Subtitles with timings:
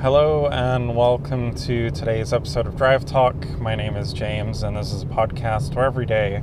[0.00, 3.34] Hello and welcome to today's episode of Drive Talk.
[3.58, 6.40] My name is James, and this is a podcast where every day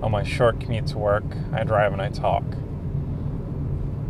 [0.00, 2.44] on my short commute to work, I drive and I talk.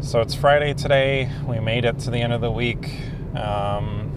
[0.01, 1.29] So it's Friday today.
[1.45, 3.01] We made it to the end of the week.
[3.35, 4.13] Um,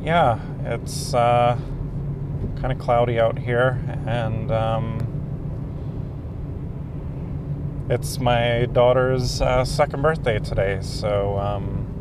[0.00, 1.58] yeah, it's uh,
[2.60, 5.00] kind of cloudy out here, and um,
[7.90, 10.78] it's my daughter's uh, second birthday today.
[10.82, 11.94] So um,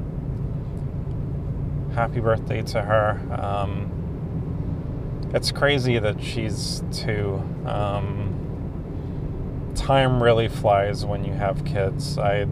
[1.96, 3.20] happy birthday to her.
[3.42, 7.42] Um, it's crazy that she's two.
[7.66, 8.36] Um,
[9.76, 12.18] time really flies when you have kids.
[12.18, 12.48] I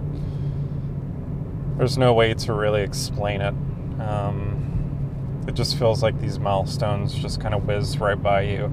[1.77, 3.53] there's no way to really explain it.
[3.99, 8.65] Um, it just feels like these milestones just kind of whiz right by you.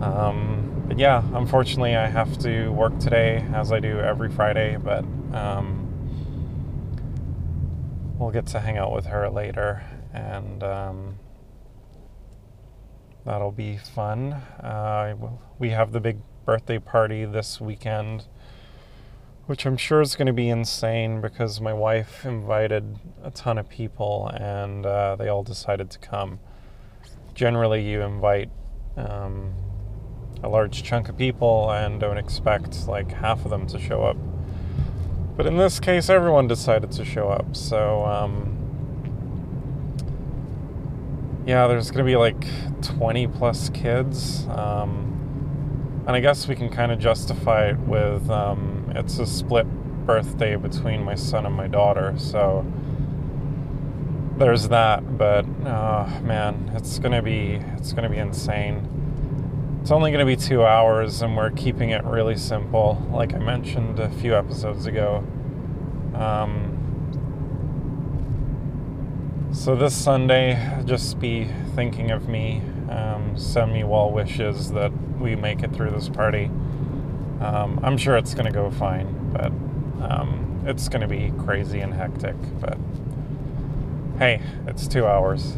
[0.00, 5.04] Um, but yeah, unfortunately, I have to work today as I do every Friday, but
[5.32, 5.89] um,
[8.20, 9.82] we'll get to hang out with her later,
[10.12, 11.18] and um,
[13.24, 14.34] that'll be fun.
[14.34, 15.16] Uh,
[15.58, 18.26] we have the big birthday party this weekend,
[19.46, 23.68] which I'm sure is going to be insane because my wife invited a ton of
[23.68, 26.40] people and uh, they all decided to come.
[27.34, 28.50] Generally, you invite
[28.96, 29.54] um,
[30.42, 34.16] a large chunk of people and don't expect like half of them to show up.
[35.40, 37.56] But in this case, everyone decided to show up.
[37.56, 38.58] So, um,
[41.46, 42.44] yeah, there's to be like
[42.82, 44.46] 20 plus kids.
[44.48, 49.66] Um, and I guess we can kind of justify it with um, it's a split
[50.04, 52.12] birthday between my son and my daughter.
[52.18, 52.70] So
[54.36, 55.16] there's that.
[55.16, 59.09] But oh, man, it's to be it's to be insane.
[59.80, 63.38] It's only going to be two hours, and we're keeping it really simple, like I
[63.38, 65.24] mentioned a few episodes ago.
[66.14, 66.76] Um,
[69.52, 72.60] so this Sunday, just be thinking of me.
[72.90, 76.50] Um, send me well wishes that we make it through this party.
[77.40, 79.50] Um, I'm sure it's going to go fine, but
[80.06, 82.36] um, it's going to be crazy and hectic.
[82.60, 82.76] But
[84.18, 85.56] hey, it's two hours.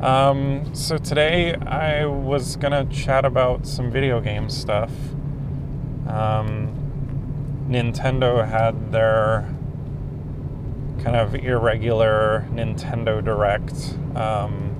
[0.00, 4.90] Um, so today I was gonna chat about some video game stuff.
[6.06, 9.48] Um, Nintendo had their
[11.02, 14.70] kind of irregular Nintendo Direct, um,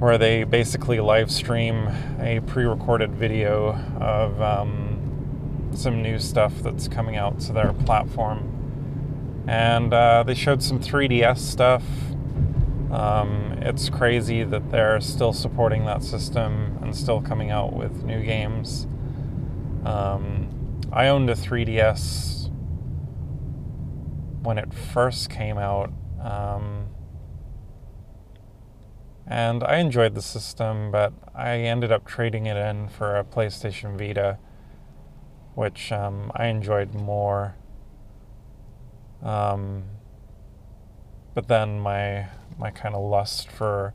[0.00, 1.88] where they basically live stream
[2.18, 9.92] a pre-recorded video of um, some new stuff that's coming out to their platform, and
[9.92, 11.84] uh, they showed some 3DS stuff
[12.94, 18.22] um, it's crazy that they're still supporting that system and still coming out with new
[18.22, 18.86] games.
[19.84, 22.50] Um, I owned a 3DS
[24.42, 26.86] when it first came out, um,
[29.26, 33.98] and I enjoyed the system, but I ended up trading it in for a PlayStation
[33.98, 34.38] Vita,
[35.56, 37.56] which um, I enjoyed more.
[39.20, 39.82] Um,
[41.34, 42.28] but then my
[42.58, 43.94] my kind of lust for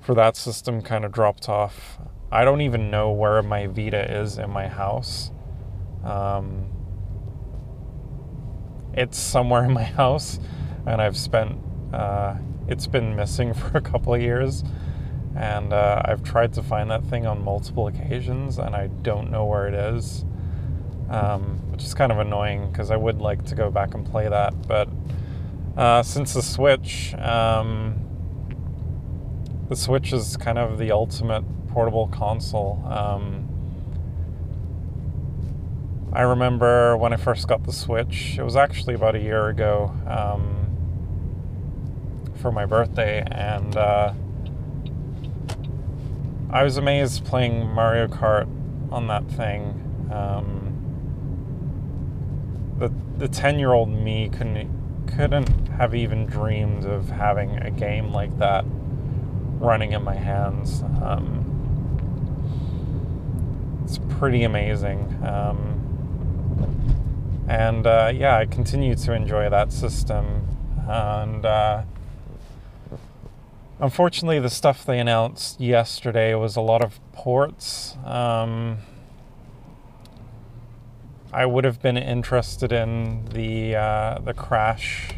[0.00, 1.98] for that system kind of dropped off.
[2.30, 5.30] I don't even know where my Vita is in my house.
[6.04, 6.66] Um,
[8.94, 10.38] it's somewhere in my house,
[10.86, 11.58] and I've spent.
[11.92, 12.36] Uh,
[12.68, 14.64] it's been missing for a couple of years,
[15.36, 19.44] and uh, I've tried to find that thing on multiple occasions, and I don't know
[19.46, 20.24] where it is.
[21.10, 24.28] Um, which is kind of annoying because I would like to go back and play
[24.28, 24.88] that, but
[25.78, 27.94] uh, since the Switch, um,
[29.68, 32.82] the Switch is kind of the ultimate portable console.
[32.84, 33.44] Um,
[36.12, 39.94] I remember when I first got the Switch, it was actually about a year ago
[40.08, 40.66] um,
[42.42, 44.12] for my birthday, and uh,
[46.50, 48.48] I was amazed playing Mario Kart
[48.90, 50.08] on that thing.
[50.12, 50.64] Um,
[52.78, 54.77] the the ten year old me couldn't
[55.16, 58.64] couldn't have even dreamed of having a game like that
[59.60, 60.82] running in my hands.
[61.02, 61.44] Um,
[63.84, 65.00] it's pretty amazing.
[65.24, 65.78] Um,
[67.48, 70.46] and uh, yeah, I continue to enjoy that system.
[70.86, 71.82] And uh,
[73.80, 77.96] unfortunately, the stuff they announced yesterday was a lot of ports.
[78.04, 78.78] Um,
[81.32, 85.10] I would have been interested in the uh, the Crash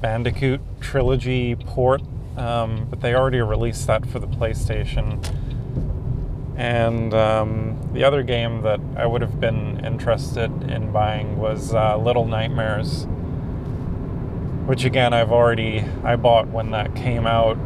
[0.00, 2.02] Bandicoot trilogy port,
[2.36, 5.20] um, but they already released that for the PlayStation.
[6.56, 11.96] And um, the other game that I would have been interested in buying was uh,
[11.96, 13.06] Little Nightmares,
[14.66, 17.56] which again I've already I bought when that came out,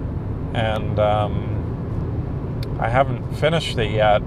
[0.54, 4.20] and um, I haven't finished it yet,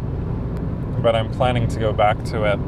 [1.01, 2.59] but I'm planning to go back to it.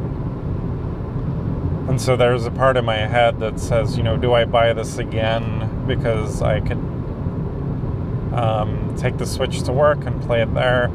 [1.91, 4.71] And so there's a part of my head that says, you know, do I buy
[4.71, 6.77] this again because I could
[8.33, 10.87] um, take the Switch to work and play it there?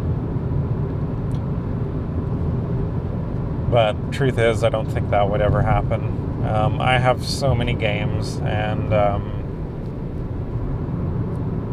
[3.71, 6.47] But truth is, I don't think that would ever happen.
[6.47, 9.33] Um, I have so many games, and um,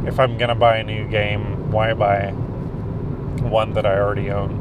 [0.06, 2.32] if I'm gonna buy a new game, why buy
[3.42, 4.60] one that I already own?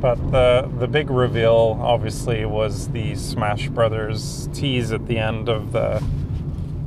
[0.00, 5.72] But the the big reveal, obviously, was the Smash Brothers tease at the end of
[5.72, 6.02] the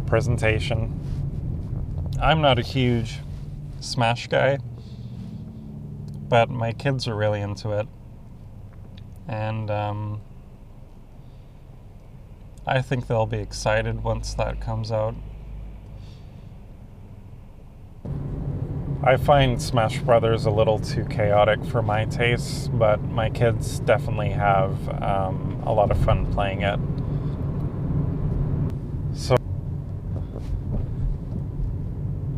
[0.06, 1.00] presentation.
[2.22, 3.20] I'm not a huge
[3.80, 4.60] Smash guy
[6.34, 7.88] but my kids are really into it.
[9.28, 10.20] And um,
[12.66, 15.14] I think they'll be excited once that comes out.
[19.06, 24.30] I find Smash Brothers a little too chaotic for my tastes, but my kids definitely
[24.30, 26.80] have um, a lot of fun playing it.
[29.14, 29.36] So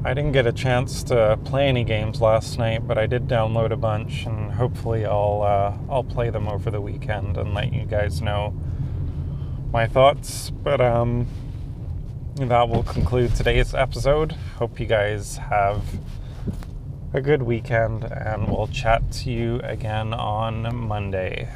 [0.04, 3.70] I didn't get a chance to play any games last night, but I did download
[3.70, 7.86] a bunch, and hopefully I'll uh, I'll play them over the weekend and let you
[7.86, 8.56] guys know
[9.72, 10.50] my thoughts.
[10.50, 11.28] But um,
[12.38, 14.32] that will conclude today's episode.
[14.58, 15.84] Hope you guys have
[17.14, 21.50] a good weekend, and we'll chat to you again on Monday.